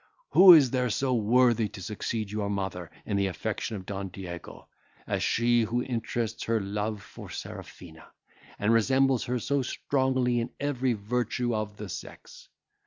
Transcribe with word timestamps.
Who 0.31 0.53
is 0.53 0.71
there 0.71 0.89
so 0.89 1.13
worthy 1.13 1.69
to 1.69 1.79
succeed 1.79 2.31
your 2.31 2.49
mother 2.49 2.89
in 3.05 3.17
the 3.17 3.27
affection 3.27 3.75
of 3.75 3.85
Don 3.85 4.07
Diego, 4.07 4.67
as 5.05 5.21
she 5.21 5.61
who 5.61 5.83
interests 5.83 6.45
her 6.45 6.59
love 6.59 7.03
for 7.03 7.29
Serafina, 7.29 8.07
and 8.57 8.73
resembles 8.73 9.25
her 9.25 9.37
so 9.37 9.61
strongly 9.61 10.39
in 10.39 10.49
every 10.59 10.93
virtue 10.93 11.53
of 11.53 11.77
the 11.77 11.87
sex? 11.87 12.49